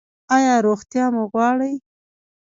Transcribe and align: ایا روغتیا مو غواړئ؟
ایا 0.35 0.55
روغتیا 0.67 1.05
مو 1.13 1.23
غواړئ؟ 1.31 1.73